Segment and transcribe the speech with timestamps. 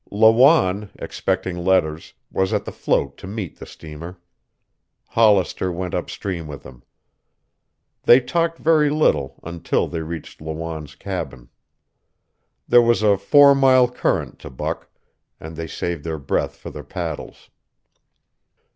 [0.09, 4.17] Lawanne, expecting letters, was at the float to meet the steamer.
[5.09, 6.81] Hollister went up stream with him.
[8.05, 11.49] They talked very little until they reached Lawanne's cabin.
[12.67, 14.89] There was a four mile current to buck,
[15.39, 17.51] and they saved their breath for the paddles.